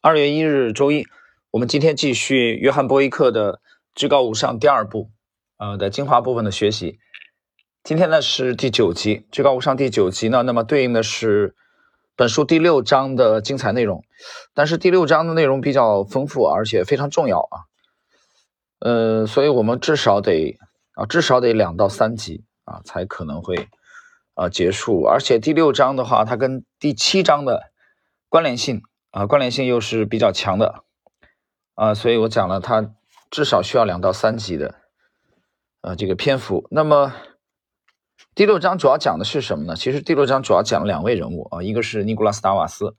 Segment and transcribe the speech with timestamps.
[0.00, 1.08] 二月一日周一，
[1.50, 3.54] 我们今天继续约翰波伊克的
[3.96, 5.10] 《至高无上》第二部，
[5.56, 7.00] 呃的精华部分的学习。
[7.82, 11.56] 今天呢是第九集，《至高无上》第九集呢，那么对应的是
[12.14, 14.04] 本书第六章的精彩内容。
[14.54, 17.66] 但是第六章的内容比较丰富，而且非常重要啊。
[18.78, 20.56] 呃，所以我们至少得
[20.92, 23.66] 啊，至少得两到三集啊，才可能会
[24.34, 25.02] 啊结束。
[25.02, 27.72] 而且第六章的话，它跟第七章的
[28.28, 28.80] 关联性。
[29.18, 30.84] 啊，关联性又是比较强的
[31.74, 32.94] 啊，所以我讲了，它
[33.32, 34.76] 至少需要两到三集的
[35.80, 36.68] 呃这个篇幅。
[36.70, 37.12] 那么
[38.36, 39.74] 第六章主要讲的是什么呢？
[39.74, 42.94] 其实第六章主要讲了两位人物啊，一个是尼古拉斯达瓦斯，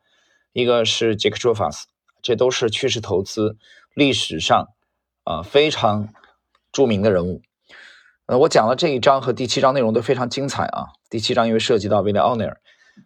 [0.52, 1.88] 一个是杰克卓法斯，
[2.22, 3.56] 这都是趋势投资
[3.94, 4.68] 历史上
[5.24, 6.10] 啊非常
[6.74, 7.42] 著名的人物。
[8.26, 10.88] 呃，我讲了这一章和第七章内容都非常精彩啊。
[11.10, 12.60] 第七章因为涉及到威廉奥尼尔。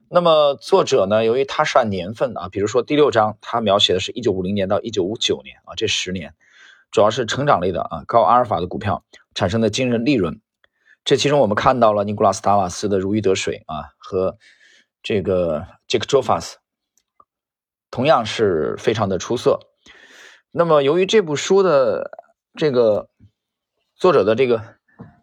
[0.10, 1.26] 那么作者呢？
[1.26, 6.36] 由于他是按年份啊，比如说第六章，他描写的是一九五零年到一九五九年啊，这十年
[6.92, 10.40] 主要是成长类的啊，高阿尔法的股票产生的惊人利润。
[11.04, 14.38] 这其中我们看到了尼古拉斯达瓦斯的如鱼得水啊，和
[15.02, 16.58] 这个杰克卓法斯
[17.90, 19.60] 同样是非常的出色。
[20.52, 22.12] 那么由于这部书的
[22.56, 23.10] 这个
[23.96, 24.62] 作者的这个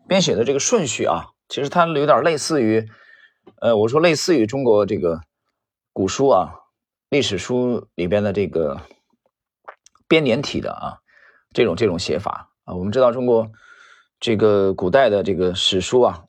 [0.09, 2.89] 编写的这个顺序啊，其实它有点类似于。
[3.61, 5.21] 呃，我说类似于中国这个
[5.93, 6.55] 古书啊、
[7.11, 8.81] 历史书里边的这个
[10.09, 10.99] 编年体的啊，
[11.53, 13.53] 这种这种写法啊，我们知道中国
[14.19, 16.25] 这个古代的这个史书啊，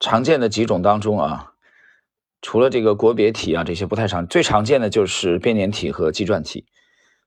[0.00, 1.52] 常见的几种当中啊，
[2.42, 6.66] 除了这个国别体啊这些不太常，最常见的就是编年体和纪传体。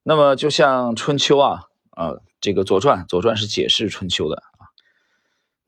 [0.03, 1.61] 那么就像春秋啊，
[1.91, 4.43] 啊，这个左传，左传是解释春秋的。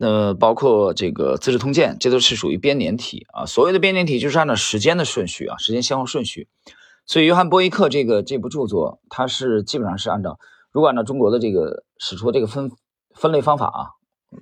[0.02, 3.46] 那包括这个《资治通鉴》，这都是属于编年体啊。
[3.46, 6.48] 所谓的编年体，就是按照时间的顺序啊，时间先后顺序。
[7.06, 10.40] 所以，约翰波伊克这个这部著作，它是基本上是按照，
[10.72, 12.72] 如果按照中国的这个史书这个分
[13.14, 13.90] 分类方法啊，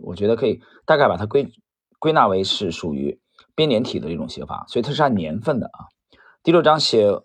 [0.02, 1.52] 我觉得可以大概把它归
[1.98, 3.20] 归纳为是属于
[3.56, 4.64] 编年体的这种写法。
[4.68, 5.90] 所以它是按年份的啊。
[6.44, 7.20] 第六章写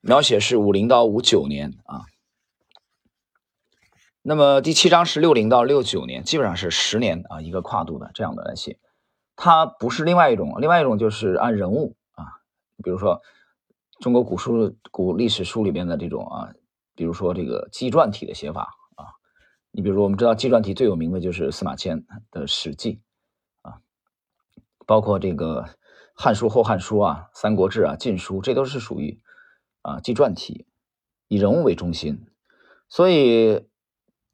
[0.00, 2.00] 描写是五零到五九年啊。
[4.22, 8.78] 那么第七章是六零到六九年，基本上是十年啊一个跨度的这样的来写，
[9.36, 12.42] 它不是另外一种，另外一种就是按人物啊，
[12.82, 13.22] 比如说
[14.00, 16.52] 中国古书、古历史书里边的这种啊，
[16.96, 19.16] 比如说这个纪传体的写法啊，
[19.70, 23.00] 你比如说我们知道纪传体最有名的就是司马迁的《史记》
[23.68, 23.78] 啊，
[24.84, 25.62] 包括这个
[26.12, 29.22] 《汉书》《后汉书》啊，《三国志》啊，《晋书》，这都是属于
[29.80, 30.66] 啊纪传体，
[31.28, 32.26] 以人物为中心，
[32.90, 33.67] 所以。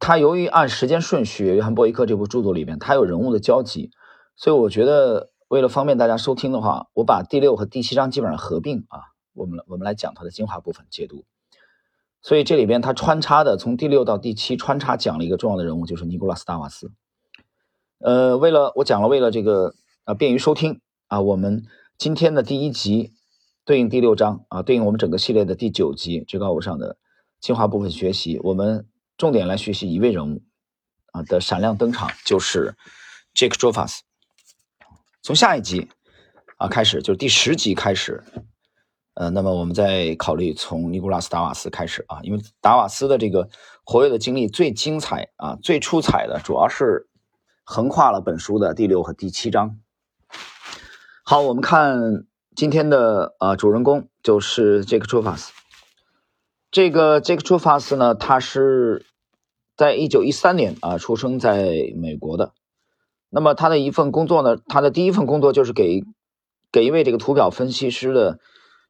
[0.07, 3.91] 他由于按时间顺序，《约翰波伊克》这部著作里边，他有人物的交集，
[4.37, 9.01] 所以我觉得为了方便大家收听的话，我把第六和第七章基本上合并啊，
[9.33, 11.25] 我们我们来讲它的精华部分解读。
[12.21, 16.93] 所以这里边他穿插的从第六到第七穿插讲了一个重要的人物，就是尼古拉斯达瓦斯。
[18.01, 19.73] 呃，为了我讲了，为了这个
[20.05, 21.65] 啊便于收听啊，我们
[21.97, 23.15] 今天的第一集
[23.65, 26.99] 对应第六章啊，对应我们整个系列的第九集《至高无上》的
[27.41, 28.87] 精华部分学习，我们。
[29.17, 30.43] 重点来学习一位人物
[31.13, 32.75] 啊的闪亮登场，就是
[33.35, 34.01] Jake Jovas。
[35.23, 35.89] 从下一集
[36.59, 38.23] 啊开始，就是第十集开始，
[39.15, 43.49] 呃，那么我们再考虑从尼古拉斯达瓦斯开始啊，因为达瓦斯的这个
[43.85, 47.09] 活跃的经历最精彩啊，最出彩的，主要是
[47.63, 49.79] 横跨了本书的第六和第七章。
[51.23, 55.49] 好，我们看今天的啊主人公就是 Jake Jovas。
[56.75, 59.07] 这个杰克·楚法斯呢，他是
[59.77, 62.53] 在一九一三年啊出生在美国的。
[63.31, 66.03] 那么他的一份工作呢，他的第一份工作就是给
[66.73, 68.41] 给一位这个图表分析师的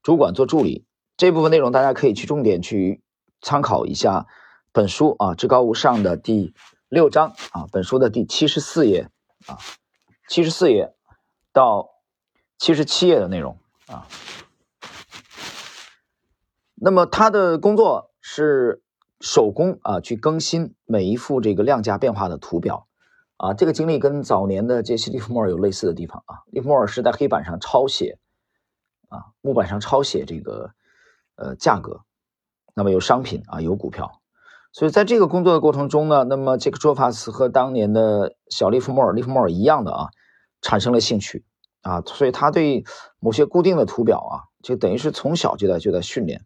[0.03, 0.87] 主管做助理。
[1.19, 3.03] 这部分内容大家可以去重点去
[3.43, 4.25] 参考一下
[4.73, 6.55] 本书啊《至高无上》的第
[6.89, 9.11] 六章啊，本书的第七十四页
[9.47, 9.59] 啊，
[10.31, 10.95] 七十四页
[11.53, 11.91] 到
[12.57, 13.59] 七十七页的内容
[13.89, 14.09] 啊。
[16.85, 18.83] 那么他的工作是
[19.19, 22.89] 手工啊，去更新每一幅这个量价变化的图表
[23.39, 23.55] 啊。
[23.55, 26.43] 这个经历跟早年的杰西·利弗莫尔有类似的地方啊。
[26.53, 28.19] 利弗莫尔是在黑板上抄写
[29.09, 30.73] 啊，木板上抄写这个
[31.37, 32.03] 呃价格，
[32.75, 34.21] 那么有商品啊，有股票。
[34.71, 40.09] 所以在这个工作的过程中呢，那么杰克·卓法斯和当年的小利弗莫尔、利弗莫尔一样的啊，
[40.61, 41.47] 产生了兴趣
[41.81, 42.03] 啊。
[42.05, 42.85] 所以他对
[43.21, 46.45] 某些固定的图表啊，就等于是从小就在就在训练。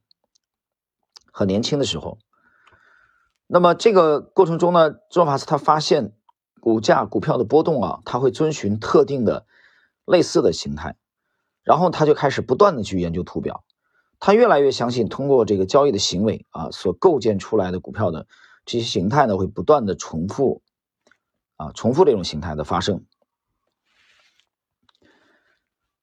[1.38, 2.18] 很年轻的时候，
[3.46, 6.12] 那么这个过程中呢，卓法斯他发现
[6.60, 9.46] 股价股票的波动啊，它会遵循特定的
[10.04, 10.96] 类似的形态，
[11.62, 13.62] 然后他就开始不断的去研究图表，
[14.18, 18.26] 他越来越相信，通过这个交易的行为啊，所构建出来的股票的
[18.64, 20.60] 这些形态呢，会不断的重复，
[21.54, 23.06] 啊，重复这种形态的发生。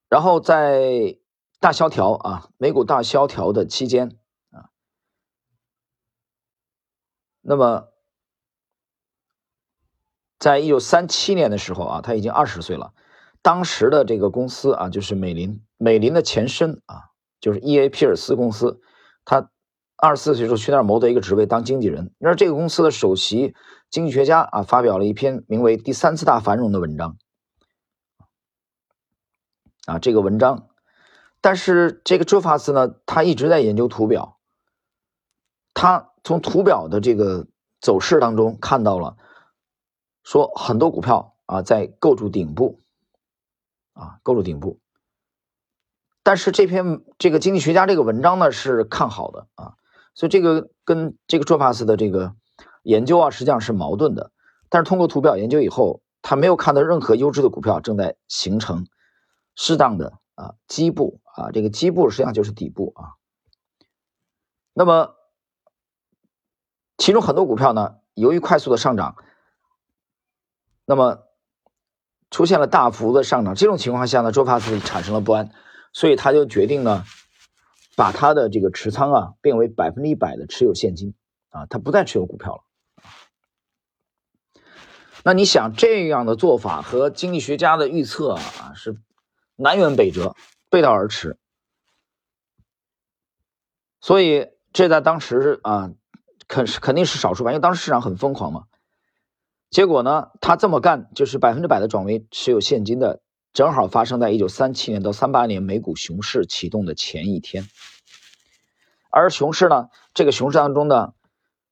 [0.08, 1.18] 然后在
[1.60, 4.18] 大萧条啊，美股大萧条的期间
[4.52, 4.70] 啊，
[7.48, 7.90] 那么
[10.40, 12.94] 在一九三七年的时候啊，他已经二十岁了。
[13.44, 17.12] 当时的这个公司啊，就是美林，美林的前身啊。
[17.42, 17.90] 就是 E.A.
[17.90, 18.82] 皮尔斯公司，
[19.24, 19.52] 他
[19.98, 22.12] 二十四岁时候去那儿谋得一个职位当经纪人。
[22.18, 23.54] 那这个公司的首席
[23.92, 27.18] 经济学家啊，发表了一篇名为《第三次大繁荣》的文章。
[29.86, 30.70] 啊，这个文章，
[31.40, 34.35] 但是这个卓法斯呢，他一直在研究图表。
[35.76, 37.46] 他从图表的这个
[37.80, 39.18] 走势当中看到了，
[40.24, 42.82] 说很多股票啊在构筑顶部，
[43.94, 44.80] 啊构筑顶部。
[46.24, 49.76] 但是这篇这个经济学家这个文章呢是看好的啊，
[50.16, 52.34] 所以这个跟这个卓帕斯的这个
[52.82, 54.32] 研究啊实际上是矛盾的。
[54.70, 58.88] 但是通过图表研究以后，他没有看到任何优质的股票正在形成
[59.56, 63.14] 适当的啊基部啊，这个基部实际上就是底部啊。
[64.74, 65.16] 那么
[66.98, 69.16] 其中很多股票呢，由于快速的上涨，
[70.86, 71.24] 那么
[72.32, 75.52] 出现了大幅的上涨，这种情况下呢，卓帕斯产生了不安。
[75.94, 77.06] 所以他就决定呢，
[77.96, 81.14] 把他的这个持仓啊变为百分之一百的持有现金
[81.52, 82.62] 啊，他不再持有股票了。
[85.24, 88.98] 那你想这样的做法和经济学家的预测啊是
[89.56, 90.36] 南辕北辙，
[90.70, 91.38] 背道而驰。
[94.02, 95.92] 所以这在当时啊，
[96.48, 98.64] 肯肯定是少数吧，因为当时市场很疯狂嘛。
[99.70, 103.22] 结果呢，他这么干就是百分之百的转为持有现金的。
[103.54, 107.66] 正好发生在一九三七年到三八年美股熊市启动的前一天，
[109.10, 111.14] 而熊市呢，这个熊市当中呢，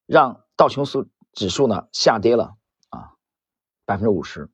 [0.06, 2.54] 让道琼斯指数呢下跌了
[2.88, 3.12] 啊
[3.84, 4.48] 百分之五十。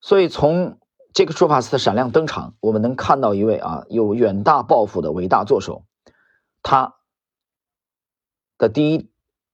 [0.00, 0.80] 所以从
[1.14, 5.84] 这个说法斯的闪亮登场，我们能看到一位啊有远大抱负的伟大作手，
[6.64, 6.95] 他
[8.58, 9.08] 的第一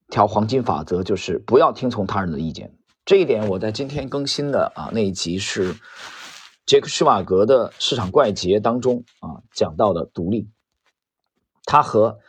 [0.08, 2.76] 条黄金法则就是不要听从他人的意见。
[3.04, 5.74] 这一点我在今天更新的啊那一集是。
[6.64, 10.48] 杰克施瓦格的市场怪杰当中啊讲到的独立，
[11.64, 12.20] 他和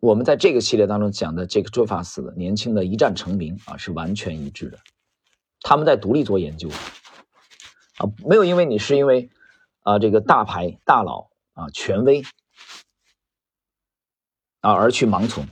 [0.00, 4.78] 我们在这个系列当中讲的杰克卓法斯的年轻的一战成名啊是完全一致的。
[5.60, 6.70] 他们在独立做研究
[7.98, 9.28] 啊，没有因为你是因为
[9.82, 12.24] 啊这个大牌大佬啊权威
[14.66, 15.46] 啊而去盲从。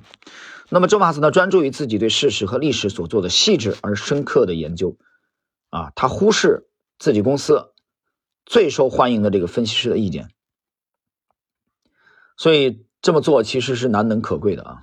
[0.69, 4.97] 那么周法斯呢专注于自己对事实和历史所做的细致而深刻的研究
[5.71, 6.69] 啊，他忽视
[6.99, 7.71] 自己公司。
[8.47, 10.29] 最受欢迎的这个分析师的意见，
[12.37, 14.83] 所以这么做其实是难能可贵的啊。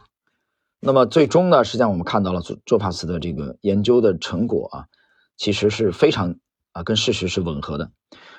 [0.80, 4.86] 那么最终呢，实际上我们看到了周周帕斯的这个研究的成果啊，
[5.38, 6.38] 其实是非常
[6.72, 7.92] 啊跟事实是吻合的。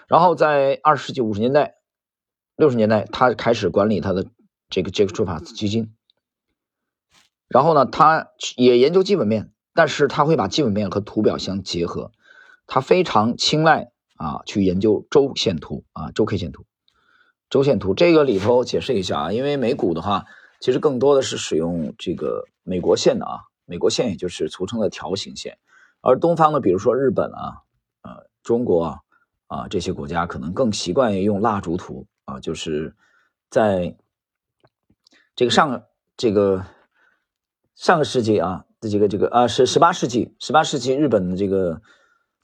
[0.08, 1.76] 然后在二十世纪五十年代、
[2.56, 4.26] 六十年代，他开始管理他的
[4.72, 5.94] 这个杰克·卓帕斯基金。
[7.46, 12.10] 然后呢，他也研究基本面，但是他会把基本面和图表相结合，
[12.66, 13.92] 他非常青睐。
[14.14, 16.64] 啊，去研究周线图啊，周 K 线图，
[17.50, 20.26] 周线图这个里头解释一下啊，因为美股的话，
[20.60, 25.58] 其实更多的是使用这个美国线的啊，美国线也就是俗称的条形线，
[26.02, 27.62] 而东方呢，比如说日本啊，
[28.02, 28.98] 呃，中国啊，
[29.48, 32.94] 啊这些国家可能更习惯于用蜡烛图啊，就是
[33.50, 33.96] 在
[35.34, 35.84] 这个上
[36.16, 36.66] 这个
[37.74, 41.80] 上个世纪啊这几个这个啊是十八世纪，十八世纪日本的这个。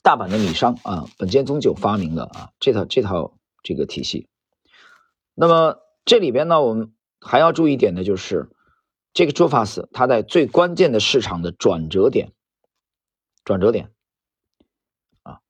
[0.01, 4.29] 大阪的米商啊，本间宗久发明的啊，这套这套这个体系。
[5.35, 8.49] 那么这里边呢，我们还要注意一点的就是，
[9.13, 12.33] 这个 Jofas 他在最关键的市场的转折点，
[13.45, 13.91] 转折点
[15.25, 15.41] 啊，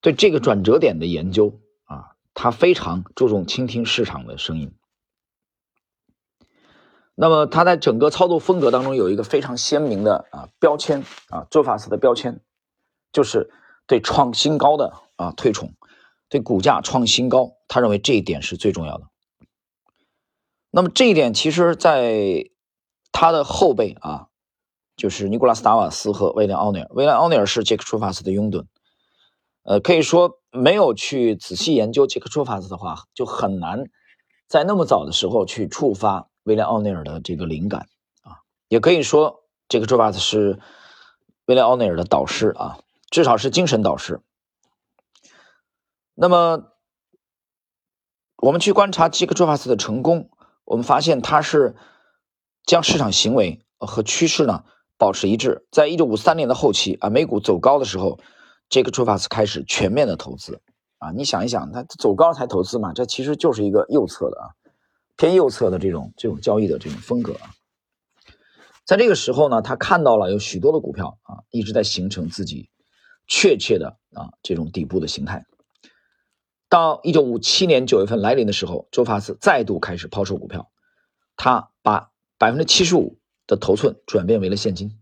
[0.00, 4.74] 对这个转折点的研究啊，他非常注重倾听市场的声音。
[7.14, 12.40] 那么他在整个操作风格当中有一个非常鲜明的啊标签啊，卓法斯的标签。
[13.12, 13.48] 就是
[13.86, 15.72] 对创新高的啊推崇，
[16.28, 19.04] 对股价创新高，他认为这一点是最重要的。
[20.72, 22.50] 那么这一点其实，在
[23.12, 24.26] 他的后辈啊，
[24.96, 26.88] 就是尼古拉斯达瓦斯和威廉奥尼尔。
[26.90, 28.64] 威廉奥尼尔是杰克舒法斯的拥趸，
[29.62, 33.84] 呃，可以说没有去仔细研究杰克舒法斯的话，就很难
[34.48, 37.88] 在那么早的时候去触发威廉奥尼尔的这个灵感
[38.22, 38.40] 啊。
[38.68, 40.58] 也可以说，杰克舒法斯是
[41.44, 42.78] 威廉奥尼尔的导师啊。
[43.10, 44.22] 至少是精神导师。
[46.14, 46.72] 那么，
[48.38, 50.30] 我们去观察基克·卓法斯的成功，
[50.64, 51.76] 我们发现他是
[52.66, 54.64] 将市场行为和趋势呢
[54.98, 55.64] 保持一致。
[55.70, 58.18] 在一九五三年的后期啊，美股走高的时候，
[58.68, 60.60] 这个卓法斯开始全面的投资
[60.98, 61.12] 啊。
[61.12, 64.50] 你想一想，他走高才投资嘛，这其实就是一个右侧的啊，
[65.16, 67.54] 偏右侧的这种这种交易的这种风格啊。
[68.84, 72.68] 在这个时候呢，他看到了有许多的股票啊一直在形成自己
[73.26, 75.46] 确切的啊这种底部的形态。
[76.68, 80.70] 到一九五七年九月份来临的时候，周法斯再度开始抛售股票，
[81.36, 84.98] 他把百分之七十五的头寸转变为了现金，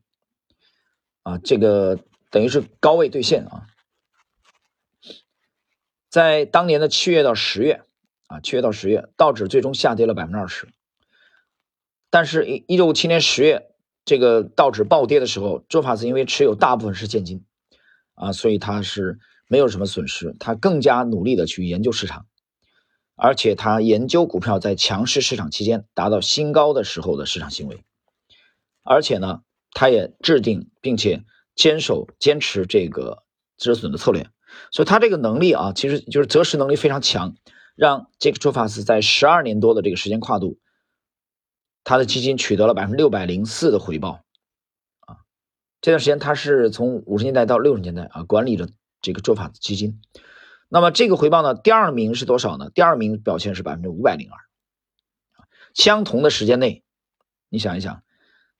[1.22, 1.98] 啊，这个
[2.30, 3.66] 等于是高位兑现啊。
[6.10, 7.82] 在当年的七月到十月，
[8.32, 10.68] 啊，七月到十月，道指最终下跌了百分之二十，
[12.08, 13.68] 但是，一一九五七年十月
[14.04, 17.44] 这个道指暴跌的时候，周法斯因为持有大部分是现金，
[18.14, 19.18] 啊，所以他是。
[19.48, 22.24] 没有什么损失，他更加努力的去研究市场，
[23.16, 27.84] 而且他研究股票在强势市场期间达到新高的时候的市场行为，
[28.82, 31.22] 而且呢，他也制定并且
[31.54, 33.24] 坚守坚持这个
[33.58, 34.26] 止损的策略，
[34.70, 37.34] 所以他这个能力啊，其实就是择时能力非常强，
[37.74, 40.58] 让杰克·卓法斯在十二年多的这个时间跨度，
[41.84, 44.22] 他的基金取得了百分之六百零四的回报，
[45.00, 45.18] 啊，
[45.80, 48.68] 这段时间他是从五十年代到六十年代啊管理着。
[49.04, 50.00] 这个做法基金，
[50.68, 51.56] 那么这个回报呢？
[51.56, 52.70] 第二名是多少呢？
[52.70, 54.38] 第二名表现是百分之五百零二，
[55.74, 56.84] 相同的时间内，
[57.48, 58.04] 你想一想，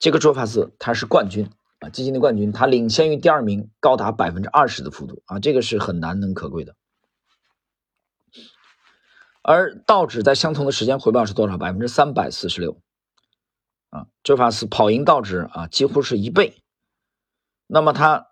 [0.01, 6.75] 这个做法斯他是冠军啊，基金的冠军，它领先于第二名高达百分之二十的幅度啊，这个是很难能可贵的。
[9.43, 11.59] 而道指在相同的时间回报是多少？
[11.59, 12.81] 百分之三百四十六
[13.91, 16.63] 啊，做法是跑赢道指啊，几乎是一倍。
[17.67, 18.29] 那么它。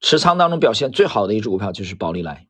[0.00, 2.46] 持仓当中表现最好的一只股票就是宝利来，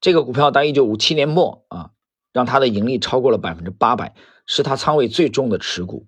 [0.00, 1.90] 这个股票在一九五七年末啊，
[2.32, 4.14] 让它的盈利超过了百分之八百，
[4.46, 6.06] 是它仓位最重的持股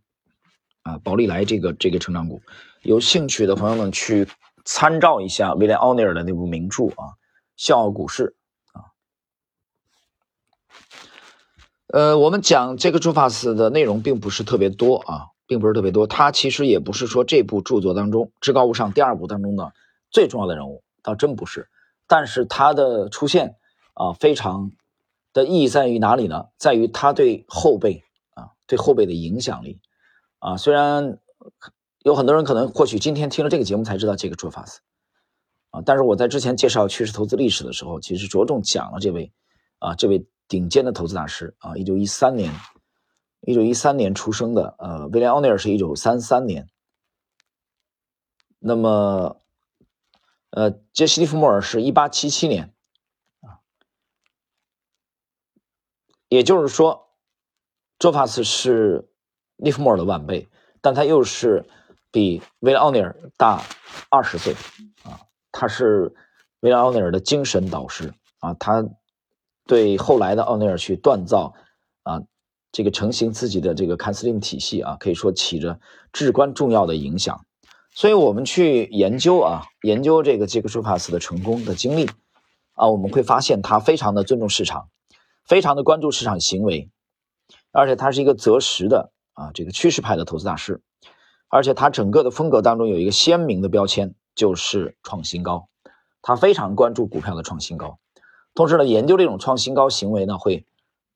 [0.80, 0.96] 啊。
[1.00, 2.40] 宝利来这个这个成长股，
[2.80, 4.26] 有兴趣的朋友们去
[4.64, 6.88] 参照一下威廉奥尼尔的那部名著啊，
[7.58, 8.34] 《笑傲股市》。
[11.88, 15.26] 呃，我们讲这个朱法斯的内容并不是特别多啊。
[15.48, 19.72] 并不是特别多，他其实也不是说这部著作当中《至高无上》第二部当中的
[20.10, 21.70] 最重要的人物，倒真不是。
[22.06, 23.56] 但是他的出现
[23.94, 24.72] 啊，非常
[25.32, 26.48] 的意义在于哪里呢？
[26.58, 28.04] 在于他对后辈
[28.34, 29.80] 啊，对后辈的影响力
[30.38, 30.58] 啊。
[30.58, 31.18] 虽然
[32.02, 34.80] 有很多人可能或许今天听了这个节目才知道这个做法斯
[35.70, 39.32] 啊，但是我在之前介绍趋势投资历史的时候，其实着重讲了这位
[39.78, 42.52] 啊，这位顶尖的投资大师啊，一九一三年。
[43.42, 46.68] 一九一三年出生的，呃，威廉·奥尼尔是一九三三年。
[48.58, 49.40] 那么，
[50.50, 52.74] 呃，杰西·利弗莫尔是一八七七年，
[53.40, 53.62] 啊，
[56.28, 57.10] 也就是说，
[58.00, 59.08] 周法斯是
[59.54, 60.48] 利弗莫尔的晚辈，
[60.80, 61.64] 但他又是
[62.10, 63.62] 比威廉·奥尼尔大
[64.10, 64.52] 二十岁，
[65.04, 65.20] 啊，
[65.52, 66.12] 他是
[66.58, 68.84] 威廉·奥尼尔的精神导师，啊，他
[69.68, 71.54] 对后来的奥尼尔去锻造，
[72.02, 72.22] 啊。
[72.70, 75.80] 这个成型自己的这个坎斯林体系啊，可以说起着
[76.12, 77.46] 至关重要的影响。
[77.94, 82.10] 所以，我们去研究啊，研究这个杰克舒帕斯的成功的经历
[82.74, 84.90] 啊，我们会发现他非常的尊重市场，
[85.46, 86.90] 非常的关注市场行为，
[87.72, 90.82] 而且他是一个择时的啊这个趋势派的投资大师。
[91.48, 95.68] 而且他整个的风格当中有一个鲜明的标签，就是创新高。
[96.20, 97.98] 他非常关注股票的创新高，
[98.58, 100.66] 同时呢，研究这种创新高行为呢会。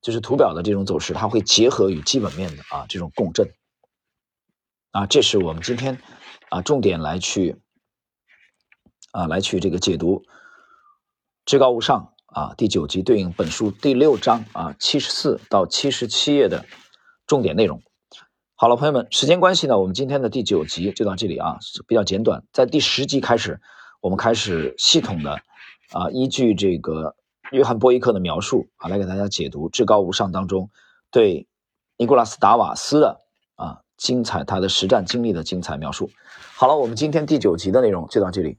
[0.00, 3.48] 就是图表的这种走势，它会结合与基本面的啊这种共振，
[4.90, 5.96] 啊，这是我们今天
[6.50, 7.54] 啊重点来去
[9.12, 10.24] 啊来去这个解读
[11.44, 16.66] 至高无上啊第九集对应本书第六章啊七十四到七十七页的
[17.28, 17.80] 重点内容。
[18.56, 22.42] 好了，朋友们，时间关系呢，我们今天的第九集就到这里啊，比较简短。
[22.52, 23.60] 在第十集开始，
[24.00, 25.34] 我们开始系统的
[25.92, 27.14] 啊依据这个。
[27.52, 30.70] 约翰波伊克的描述啊，来给大家解读《至高无上》当中
[31.10, 31.46] 对
[31.98, 33.20] 尼古拉斯达瓦斯的
[33.54, 36.10] 啊精彩他的实战经历的精彩描述。
[36.54, 38.58] 好了，我们今天第九集的内容就到这里。